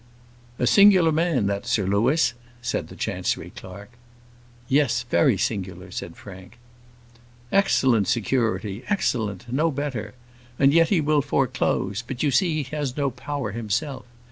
"A 0.57 0.65
singular 0.65 1.11
man 1.11 1.45
that 1.45 1.67
Sir 1.67 1.85
Louis," 1.85 2.33
said 2.59 2.87
the 2.87 2.95
Chancery 2.95 3.51
clerk. 3.55 3.91
"Yes; 4.67 5.03
very 5.11 5.37
singular," 5.37 5.91
said 5.91 6.15
Frank. 6.15 6.57
"Excellent 7.51 8.07
security, 8.07 8.83
excellent; 8.89 9.53
no 9.53 9.69
better; 9.69 10.15
and 10.57 10.73
yet 10.73 10.89
he 10.89 11.01
will 11.01 11.21
foreclose; 11.21 12.01
but 12.01 12.23
you 12.23 12.31
see 12.31 12.63
he 12.63 12.75
has 12.75 12.97
no 12.97 13.11
power 13.11 13.51
himself. 13.51 14.05